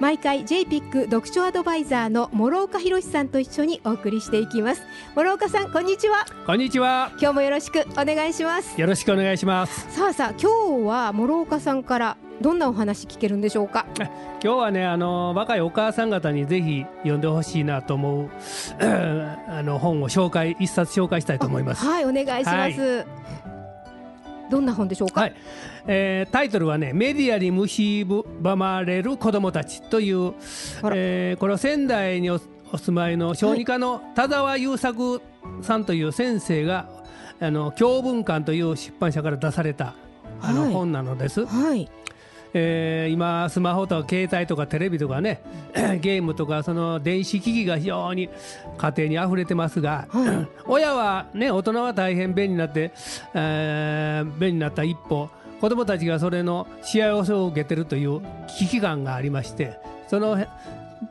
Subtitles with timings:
[0.00, 4.82] 毎回 JPIC 読書アドバイザーの諸岡博さんと一緒にお送りしていきます。
[5.14, 6.26] 諸岡さんこんにちは。
[6.44, 7.10] こんにちは。
[7.20, 8.80] 今日もよろしくお願いします。
[8.80, 9.86] よろしくお願いします。
[9.94, 13.86] さあさあ今日は諸岡さんからどんなお話聞けるんでしょうか？
[13.96, 14.08] 今
[14.40, 18.30] 日はねあの若いお母さん方にぜひ読んでほしいなと思う
[18.82, 21.86] あの本を紹介一冊紹介したいと思います。
[21.86, 23.06] はいお願いします、はい、
[24.52, 25.34] どんな本でしょうか、はい。
[25.86, 30.34] えー、タイトルはね「メディアに蝕まれる子どもたち」という、
[30.92, 35.22] えー、これは仙台にお住まいの小児科の田沢優作
[35.62, 36.86] さんという先生が、
[37.40, 39.94] あの教文館という出版社から出された
[40.42, 41.46] あの本なのです。
[41.46, 41.88] はい
[42.54, 45.40] えー、今スマホとか携帯とかテレビとかね
[46.00, 48.28] ゲームとかその電子機器が非常に
[48.76, 52.92] 家庭にあふれてますが、はい、 親はね大人は大変便利になって、
[53.34, 55.30] えー、便利になった一歩
[55.60, 58.20] 子どもたちがそれの幸せを受けてるという
[58.58, 60.36] 危機感がありましてその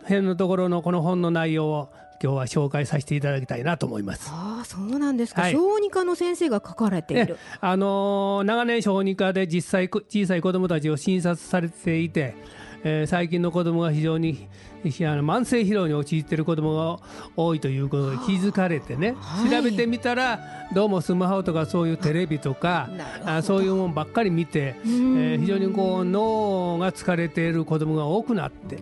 [0.03, 1.89] 辺のところのこの本の内容を
[2.21, 4.29] 今日は紹介させていただきたいなと思います。
[4.31, 7.37] ああ、そうなんですか、はい、小児科の先生が書かれている。
[7.59, 12.35] あのー、長年小児科で実際小さい子どもたちを診察されていて、
[12.83, 14.47] えー、最近の子どもが非常に
[14.83, 16.99] あの慢性疲労に陥っている子どもが
[17.37, 20.39] 多いということで気づかれてね、はい、調べてみたら
[20.73, 22.89] どうもスマホとかそういうテレビとか
[23.23, 28.79] あそういうものばっかり見て、えー、非常にこう脳が疲れている子どもが多くなって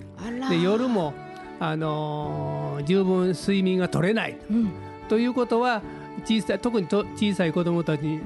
[0.49, 1.13] で夜も
[1.59, 4.71] あのー、十分睡眠が取れない、うん、
[5.07, 5.81] ということは
[6.25, 8.19] 小さい特にと小さい子どもたちに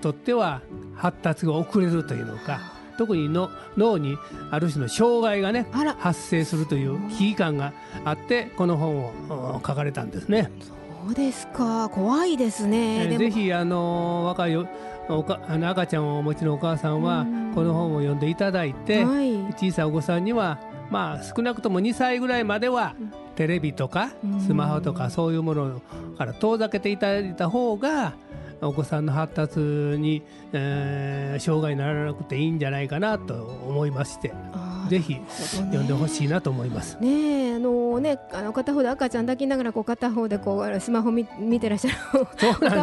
[0.00, 0.62] とっては
[0.96, 4.18] 発達が遅れるというのか特にの脳に
[4.50, 5.66] ある種の障害がね
[5.98, 7.72] 発生するという危機感が
[8.04, 10.50] あってこの本を書かれたんですね。
[11.06, 11.88] そうですか。
[11.88, 13.06] 怖いですね。
[13.06, 14.56] えー、ぜひあの若い
[15.08, 17.24] おかあの赤ちゃんをお持ちのお母さんは
[17.54, 20.58] この本を読んでいただいて、はい、小さいお子さんには
[20.90, 22.94] まあ少なくとも2歳ぐらいまでは
[23.36, 24.10] テレビとか
[24.46, 25.80] スマホとかそういうもの
[26.18, 28.14] から遠ざけていただいた方が
[28.60, 33.34] お子さんの発達に、えー、障害にならなくていいんじゃないかなと
[33.66, 34.32] 思いまして。
[34.90, 36.98] ぜひ読んでほしいなと思います。
[37.00, 41.96] ねあのねあの片方で赤ちゃん抱きながらこう片方でこうスマホ見見てらっしゃる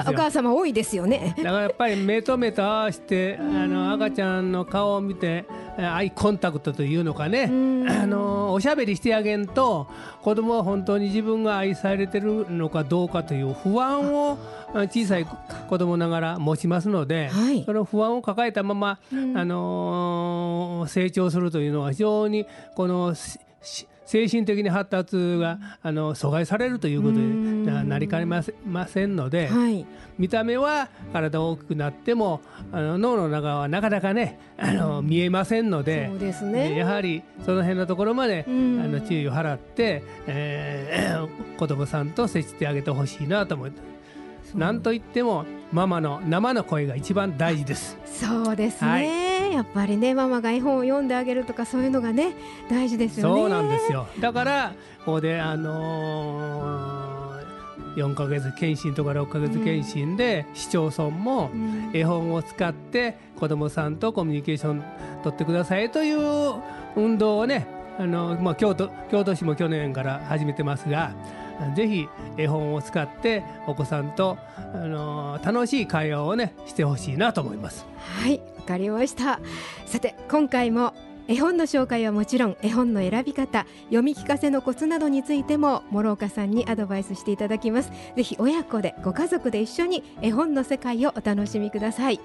[0.08, 1.36] お母様多いですよね。
[1.38, 5.46] だからやっぱり目と目と合わせてあの赤ちゃんの顔を見て
[5.78, 9.88] アイコンタクトというのかね、あのおしゃべりしてあげんと
[10.24, 14.38] 子供は本当に自分が愛されてるのかどうかという不安を
[14.74, 22.46] 小さい子供ながら持ちますので、はい、その不安を抱えたまま、うん、あのー、成長するというのは非常に
[22.76, 23.14] この
[24.08, 29.86] 精神的に発達があの阻害されるということになりかねませんので、はい、
[30.18, 32.42] 見た目は体大きくなっても
[32.72, 43.97] あの脳の中はなかなかねあの見えませんのでそうですね、やはりその辺のところまであの注意を払って、えー、子どもさんと接してあげてほしいなと思って。
[44.56, 47.98] なんといってもママの生の声が一番大事です。
[48.06, 49.02] そうですね、は
[49.50, 52.34] い、やっぱりねママが絵本を読んであげるとかそういうのがね
[52.70, 53.42] 大事ですよね。
[53.42, 54.08] そうなんですよ。
[54.20, 54.74] だから
[55.06, 61.52] ここであのー、4ヶ月検診とか6ヶ月検診で市町村も
[61.94, 64.84] 絵本を使って子どもさんとコミュニケーション
[65.24, 66.56] 取ってくださいという
[66.96, 67.68] 運動をね
[68.00, 71.14] あの、まあ、京都京都市も去年から始めてますが
[71.76, 72.08] ぜひ
[72.38, 77.86] 絵本を使ってお子さんと、あの楽しい会話をねしてほしいなと思います。
[77.98, 79.40] はいわかりました。
[79.86, 80.94] さて今回も
[81.28, 87.92] 絵本の紹介はもちろん絵本の選び方読み聞かせのコツなどについても諸岡さんにアドバイスしていただきます。
[88.16, 92.20] ぜひ親子でご家族で一緒に絵本の世界をお楽しみください。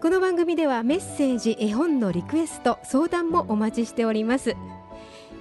[0.00, 4.56] この番組ではメッセージ絵本のリクエスト相談もお待ちしております。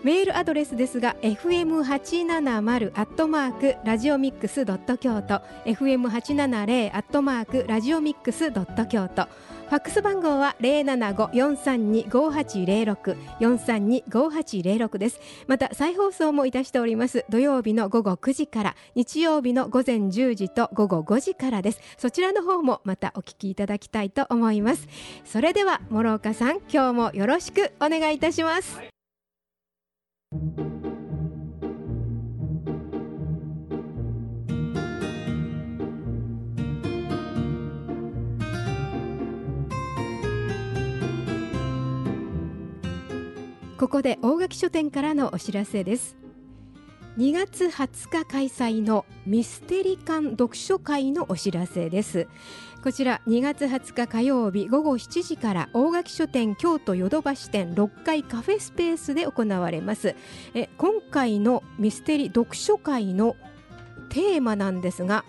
[0.03, 9.27] メールアドレスですが fm870 アットマークラジオミックスドット京都 fm870 アットマークラジオミックスドット京都
[9.69, 15.19] ファックス番号は零七五四三二五八零六四三二五八零六です。
[15.45, 17.23] また再放送もいたしております。
[17.29, 21.81] 土曜日の午後九時から日曜日の午前十時と午後五時からです。
[21.99, 24.87] そちらの方もまたお聞きいただきたいと思います。
[25.23, 28.88] それでは諸岡さん、今日もよろしくお願いいたします。
[30.31, 30.37] こ
[43.87, 46.15] こで大垣書店からのお知らせです。
[47.19, 52.29] 2月20日開催のミステリ館読書会のお知らせです。
[52.81, 60.15] こちら2月20日火曜日午後7時から大垣書店京都ヨドバシ店6階カフェスペースで行われます。
[60.53, 63.35] え今回のミステリ読書会の
[64.07, 65.25] テーマなんですが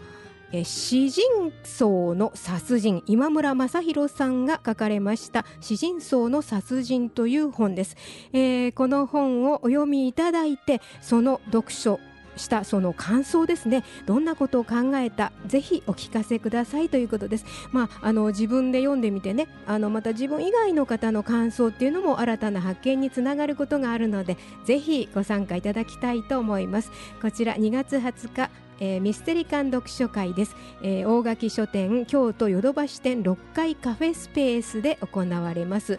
[0.52, 1.22] え詩人
[1.62, 7.96] 層の殺人今村正弘さんが書かれました詩人層の殺人という本です、
[8.32, 12.00] えー、この本をお読みいただいてその読書
[12.36, 13.84] したその感想ですね。
[14.06, 17.44] どんなことを考えたぜひお聞かせくださいということです。
[17.70, 26.90] まああの自分で読んでみてねあのまた自分以外の方の感想っていうのも新たな発見につながることがあるのでぜひご参加いただきたいと思います。
[27.20, 35.98] こちら2月20日えー、ミステリカン読書会です、えー、大垣書店京都ヨドバシ店6階カフェスペースで行われます。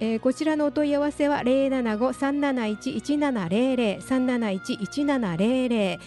[0.00, 5.98] えー、こちらのお問い合わせは075-371-1700 371-1700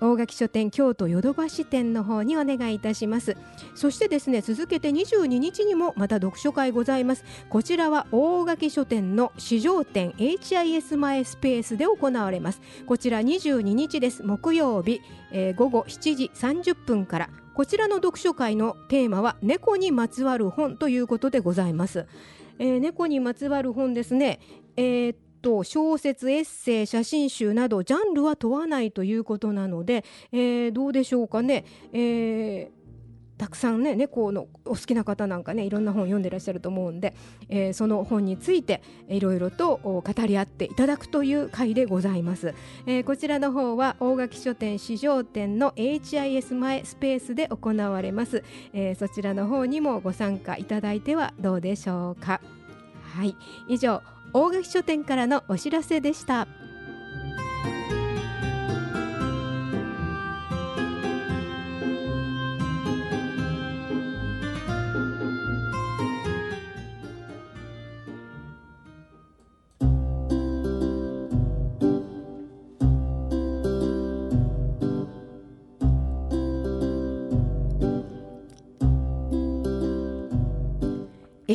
[0.00, 3.36] 大垣書店京都ヨドバシ店の方にお願いいたします。
[3.74, 7.24] そしてですね続けて22日にもまた読書会ございます。
[7.48, 12.60] こちらは大垣書店の市場店 HIS 前スペースで行われます。
[12.86, 14.22] こちら22日です。
[14.22, 15.00] 木曜日、
[15.32, 17.30] えー、午後7時30分から。
[17.54, 22.06] こちらの読書会のテーマは猫にまつわる本ということでございます。
[22.60, 24.38] えー、猫にまつわる本ですね、
[24.76, 32.78] えー、と小説エッセイ写真集などジャンルは問わないということなので、えー、どうでしょうかね、えー、
[33.38, 37.14] たくさんね猫のお好きな方なんかねいろんな本読んでらっしゃると思うんで、
[37.48, 42.54] えー、その本についていろいろと語り合っていただくという回でございます、
[42.86, 48.42] えー、こちらの方は大垣書店市場店の HIS 前スペースで行われます、
[48.72, 52.40] えー、そちらの方にもご参加いただいてはどうでしょうか。
[53.18, 53.34] はい。
[53.68, 54.02] 以上
[54.32, 56.46] 大垣書店からのお知らせでした。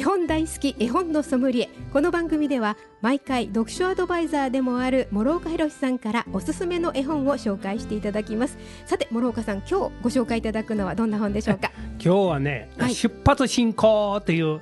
[0.03, 1.69] 本大好き絵本のソムリエ。
[1.93, 8.57] この番組では毎回読書アドバイザーでもある諸岡博さんからおすすめの絵本を紹介していただきます。
[8.85, 11.71] さて諸岡さん今日ご紹介いただくのはどんな本でしょうか？
[12.03, 14.59] 今日はね、はい、出発進行という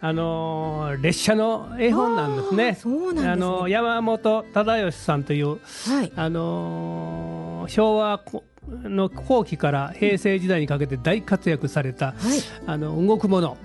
[0.00, 2.78] あのー、列車の絵本なんですね。
[2.80, 8.20] そうなん、ね、あのー、山本忠義さんという、はい、あのー、昭和
[8.84, 12.14] の後期から平成時代にかけて大活躍された、はい、
[12.66, 13.56] あの動くもの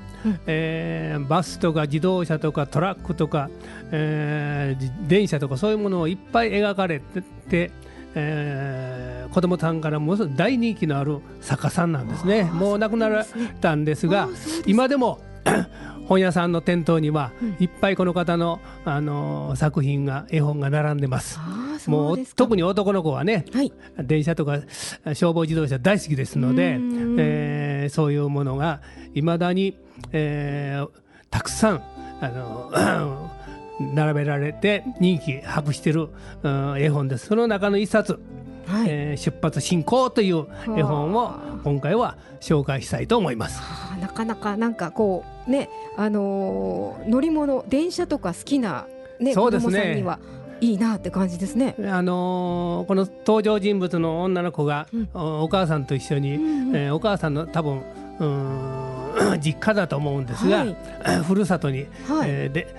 [0.47, 3.49] えー、バスとか自動車とかトラックとか、
[3.91, 7.71] えー、電車とかそういうものをいっぱい描かれてて、
[8.15, 12.43] えー、子供さんからものすごい大人気のある作家さんなんですね。
[12.43, 13.25] もう亡くなられ
[13.61, 14.29] たんですが
[14.65, 15.19] 今でも
[16.07, 21.39] 本屋さんの店頭にはいっぱいこの方の、あの作品が絵本が並んでます。
[21.87, 23.73] もう特に男の子はね、はい、
[24.03, 24.61] 電車とか
[25.13, 26.77] 消防自動車大好きですので、
[27.17, 28.81] えー、そういうものが
[29.13, 29.77] いまだに、
[30.13, 30.89] えー、
[31.29, 31.83] たくさん
[32.21, 33.29] あの
[33.93, 36.09] 並べられて人気博している、
[36.43, 37.27] うん、絵本です。
[37.27, 38.19] その中の一冊
[38.67, 43.59] はい、えー、出発進行という絵本を今回は紹介したいと思います。
[43.59, 48.85] はあ、なかなかなんかこうねあのー、乗り物電車とか好きな
[49.19, 50.19] ねそうですね子供さんには
[50.61, 51.75] いいなって感じですね。
[51.79, 57.81] あのー、この登場人物の女の子が、うん、お母さんと一緒に、うんうん、えー、お母さんの多分
[58.19, 58.82] うん
[59.39, 60.75] 実家だと思うんですが、はい、
[61.23, 62.75] ふるさとに、はい、えー、で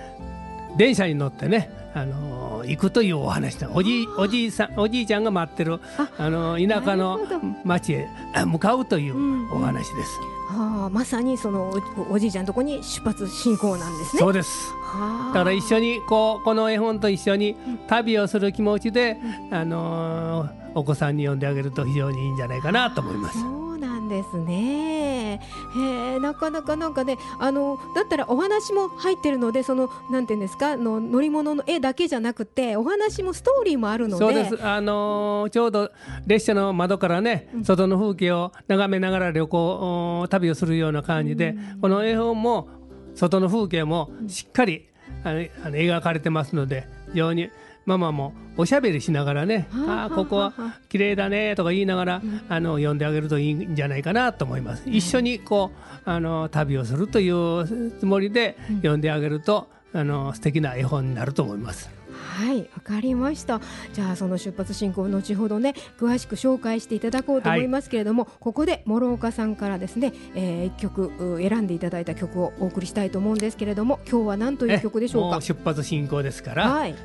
[0.77, 3.69] 電車に乗ってねあの行くというお話だ。
[3.73, 5.79] おじおじいさんおじいちゃんが待ってる
[6.17, 7.19] あの田舎の
[7.63, 8.07] 町へ
[8.45, 10.19] 向かうというお話です。
[10.49, 11.73] はあ、まさにその
[12.09, 14.19] おじいちゃんのとこに出発進行なんですね。
[14.19, 14.73] そうです。
[14.83, 17.55] はあ、だから一緒にこうこの絵本と一緒に
[17.87, 19.17] 旅をする気持ちで、
[19.51, 23.64] あのお子さんに読んであげると非常にいいんじゃないかなと思います。
[24.07, 25.41] ですね。
[25.75, 34.25] へなかなかなんかねあのだったらお話も入ってるのでそのなんていうんですかの乗り物の絵だけじゃなくてお話もストーリーもあるので。
[34.25, 34.65] そうです。
[34.65, 35.91] あのー、ちょうど
[36.25, 42.67] 列車の窓からね、うん、外の風景を眺めながら旅行旅をするような感じで、うん、この絵本も
[43.15, 44.87] 外の風景もしっかり、
[45.23, 47.49] あの描かれてますので非常に
[47.85, 50.53] ママもおしゃべりしながらね「ああここは
[50.89, 54.89] 綺麗だね」とか言いながら、あの呼んであげるといいんじゃないかなと思います。
[54.89, 55.71] 一緒にこ
[56.05, 61.89] うあの旅をするというつもりで呼んであげると、あの素敵な絵本になると思います。
[62.25, 63.61] はいわかりました。
[63.93, 75.39] じゃあその出発進行後ほどね詳しく紹介していただこうと思いますけれども、はい、ここで諸岡さんからですね、えー、一曲選んでいただいた曲をお送りしたいと思うんですけれども今日は何という曲でしょうか？
[75.39, 76.95] 出発進行ですから、はい、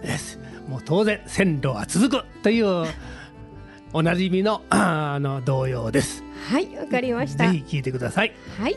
[0.68, 2.86] もう当然線路は続くという
[3.92, 6.24] おなじみのあの童謡です。
[6.48, 7.50] はいわかりました。
[7.50, 8.32] ぜひ聞いてください。
[8.58, 8.76] はい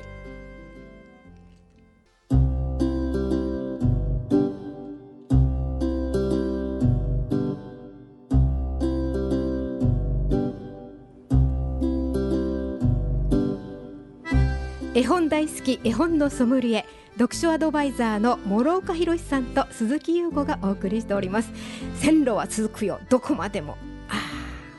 [15.03, 16.85] 絵本大好き絵本のソムリエ
[17.19, 21.51] 読書アドバイザーの諸岡博さんと鈴木優子がお送りしております。
[21.95, 23.01] 線路は続くよ。
[23.09, 23.77] どこまでも。
[24.07, 24.13] あ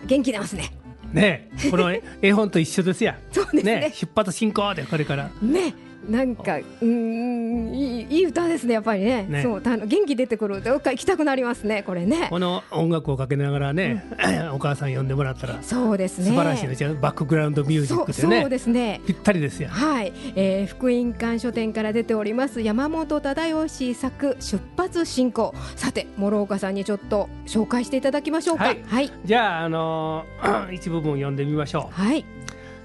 [0.06, 0.72] 元気出ますね。
[1.12, 3.18] ねこの 絵本と一緒ですや。
[3.32, 5.30] そうですね、ね、出発進行でこれから。
[5.42, 5.74] ね
[6.08, 12.28] なんかうんいいいい歌ですねやっぱりね、ね、そうあの元気出てくるどっか行きたくなりますねこれね。
[12.30, 16.26] この音楽をかけながらね、うん、 お母さん呼んでもらったらそうですね。
[16.26, 18.40] 素晴らしいねバックグラウンドミュージックでね。
[18.42, 19.00] そうですね。
[19.06, 19.68] ぴったりですよ。
[19.68, 25.54] はい、えー、福音館書店から出ております山本忠義作出発進行。
[25.76, 32.02] さて諸岡さんにちょっと紹介していただきましょうか、はい、はい、じゃあ、あのー、 一部分読んでみましょう。
[32.02, 32.24] はい。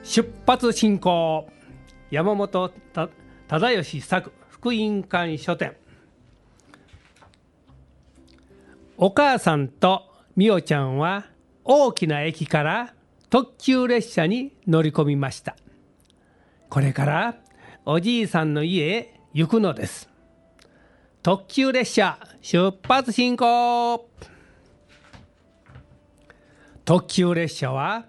[0.03, 1.47] 出発進行
[2.11, 2.73] 山本
[3.47, 5.75] 忠義作福音館書店。
[8.97, 10.03] お母さんと
[10.35, 11.27] みおちゃんは
[11.63, 12.93] 大きな駅から
[13.29, 15.55] 特急列車に乗り込みました。
[16.69, 17.35] これから
[17.85, 20.09] おじいさんの家へ行くのです。
[21.21, 24.09] 特急列車出発進行。
[26.85, 28.05] 特急列車は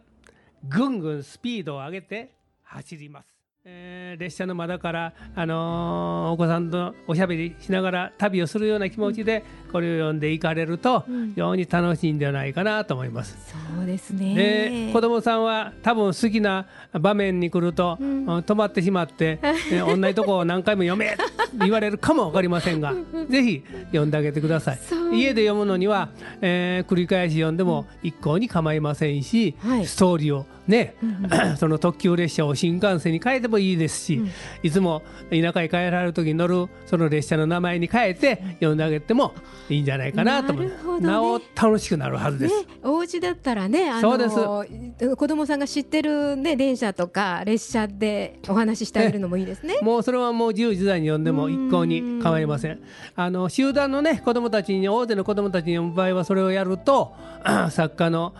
[0.66, 3.39] ぐんぐんスピードを上げて走ります。
[3.66, 13.36] えー、列車の窓から、あのー、お子さんとおしゃべりしながら旅をするような気持ちでこれを読んでいかれると、非常に楽しいんではないかなと思います。
[13.76, 14.34] そうですね。
[14.34, 19.52] で子どもさんは多分好きな場面に来ると、うん、止まってしまって、え
[19.84, 21.14] ー、同じとこを何回も読め
[21.58, 22.94] 言われるかも分かりませんが
[23.28, 24.78] ぜひ読んであげてください。
[25.12, 30.94] 家で読むのには、えー、繰り返し読んでも一向に構いませんし、はい、ストーリーをね、
[31.58, 34.30] その特急列車を新幹線に変えてもいいですし、うん、
[34.62, 39.34] いつも田舎へ帰られる時に乗るその列車の名前に変えて読んであげても
[39.68, 42.56] いいんじゃないかなと思う、ね、なお楽しくなるはずです。
[42.56, 45.16] ね、お家だったらねあのそうです。
[45.16, 49.78] 子供さんが知ってる、ね、電車とか列車でお話ししてあげるのもいいですね。
[49.82, 52.80] もうそれはもう自由自在に読んでも一向に構いません。
[53.16, 57.14] あの集団のね子供たちに大勢の子供たちに読む場合はそれをやると
[57.70, 58.34] 作家の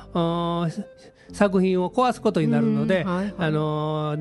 [1.33, 4.19] 作品を壊すことになるので、はいはい、あの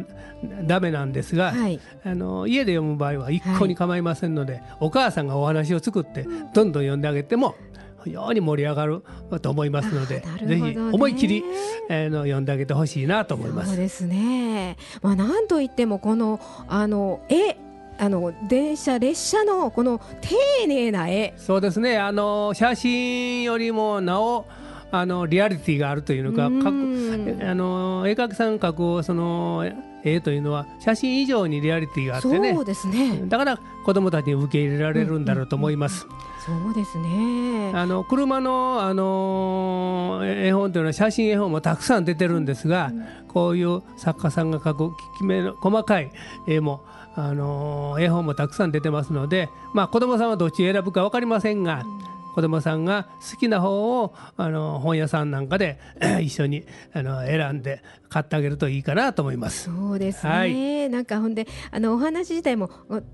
[0.65, 7.55] ダメなんですが、はい、あの家で読む場合は一向に構いませんので、はい、お母さんがお話を作ってどんどん読んであげても
[8.03, 9.03] 非常に盛り上がる
[9.41, 11.43] と思いますので、ぜひ思い切り、
[11.89, 13.69] えー、の読んであげてほしいなと思います。
[13.69, 14.77] そうですね。
[15.01, 17.57] まあなんといってもこのあの絵
[18.00, 21.34] あの電車列車のこの丁寧な絵。
[21.38, 21.98] そうですね。
[21.98, 24.46] あの写真よりもなお
[24.91, 29.70] あのリアリティがあるというのかあの絵描きさん描くその
[30.03, 32.53] 絵というのは写真以上にリアリティがあってね。
[32.53, 33.22] そうですね。
[33.25, 36.08] だから子どもたちに受け入れられるんだろうと思います。
[36.46, 37.72] そうですね。
[37.75, 46.12] あの車の、あの絵本というのは写真絵本もたくさん出てるんですが、うん、こういう作家さんが描くきめの細かい
[46.48, 46.82] 絵も
[47.27, 52.09] あの絵本もたくさん出てますので、まあ、子どもさんはどっち選ぶか分かりませんが、うん。
[52.35, 55.79] 子どもさんが好きな方をあの本屋さんなんかで
[56.21, 59.65] 一緒にあの選んで買ってあげるといいかなと思います。
[59.65, 62.69] そうですね、はい、なんかほんであのお話自体も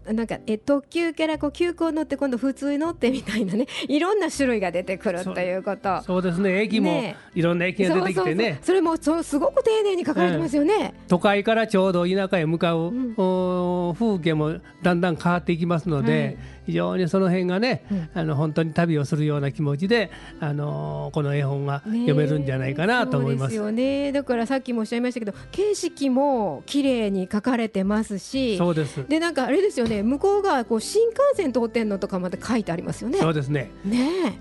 [0.06, 6.02] なんかえ特急からこう急行乗って今度普通に乗ってみたいなね いろんな種類が出てくるということ。
[6.04, 6.62] そうですね。
[6.62, 8.60] 駅もいろんな駅が出てきてね。
[8.62, 16.38] それもそすごく丁寧に書かれてますよね、うん、都会からちょうど田舎へ向かう、うん、風景もだんだん変わっていきますので、はい。
[16.66, 20.10] 非常にその辺がね、うん、あの本当に旅をするような気持ちで、
[20.40, 23.56] あのこの絵本が読めるんじゃないかなと思います。
[23.56, 24.12] よね。
[24.12, 29.06] だからさっきもおっしゃいましたけど景色も綺麗に描かれてますしそうです。
[29.08, 33.20] でなんかあれですよね向こう側こう新幹線通ってんのとかまで書いてありますよね。
[33.20, 33.72] そうですね。
[33.84, 34.40] ね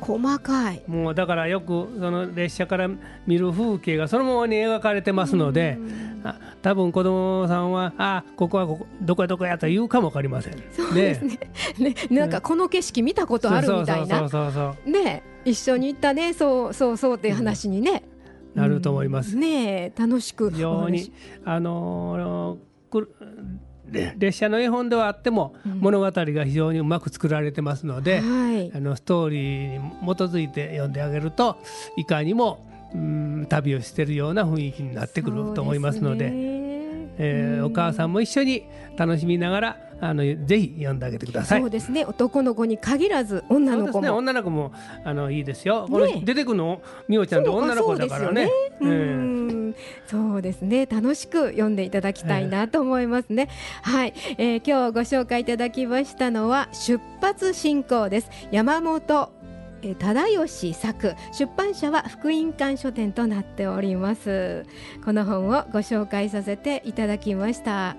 [0.00, 0.82] 細かい。
[0.86, 2.90] もうだからよくその列車から
[3.26, 5.78] 見る風景がそのままに描かれてますので、
[6.24, 10.62] あ多分子供さんはあここはここどこやどこやと言うかも分かりません。
[10.72, 11.38] そうですね。
[11.78, 11.94] ね。
[12.10, 14.28] なんかこの景色見たことあるみたいな。
[14.84, 18.13] ね一緒に行ったねそうそうそうっていう話にね、うん、
[18.54, 19.36] なると思います。
[19.36, 20.50] ね楽しく。
[20.50, 21.12] 非常に
[21.44, 22.74] あのー
[24.16, 25.80] 列車の絵本ではあっても、うん。
[25.80, 28.72] 物語が非常にうまく作られてますので、はい。
[28.74, 31.58] あのストーリーに基づいて読んであげると
[31.96, 36.30] いかにも、うん、旅をしてるような雰囲気になってくると思いますので
[37.18, 38.66] えーお母さんも一緒に
[38.96, 41.60] 楽しみながらあのぜひ読んであげてください。
[41.60, 42.04] そうですね。
[42.04, 44.16] 男の子に限らず女の子も。
[44.16, 44.72] 女の子も
[45.04, 45.86] あのいいですよ。
[45.90, 46.22] これね。
[46.24, 48.32] 出てくるのみおちゃんって女の子だからね。
[48.32, 48.46] そうで
[48.80, 48.82] すよね。
[48.82, 49.74] ええうん。
[50.06, 50.86] そうですね。
[50.86, 53.48] 楽しく読んでいただきたいなと思いますね、
[53.82, 58.30] はい、えー今日ご紹介いただきましたのは出発進行です。
[58.50, 59.43] 山本えー
[59.92, 64.64] 忠義作出版社は福音館書店となっております。
[65.04, 67.96] この本をご紹介させていただきました。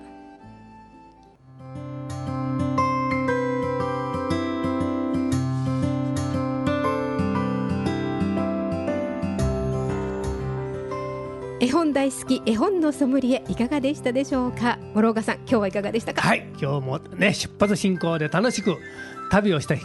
[11.62, 14.77] 絵本大好き絵本のソムリエいかがでしたでしょうか？
[14.94, 16.22] 諸岡さん今日はいかがでしたか？
[16.22, 18.77] はい、今日もね出発進行で楽しく
[19.32, 19.80] 旅をしたい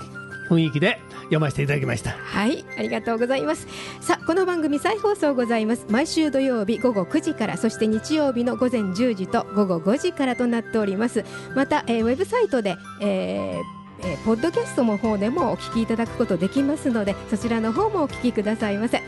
[0.51, 0.99] 雰囲気で
[1.31, 2.11] 読ませていただきました。
[2.11, 3.67] はい、ありがとうございます。
[4.01, 5.87] さあ、この番組再放送ございます。
[5.89, 11.25] 毎週土曜日午後9時から、そして日曜日の午前10時と午後5時からとなっております。
[11.55, 19.03] また、えーウェブサイトで、えーえーポッドキャストの方でもお聞きいただくことできますので、そちらの方もお聞きくださいませ。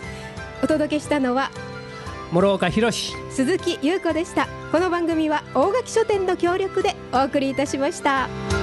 [0.63, 1.51] お届けしたのは
[2.31, 4.47] 諸岡博史鈴木優子でした。
[4.71, 8.62] この番組は大垣書店の協力でお送りいたしました。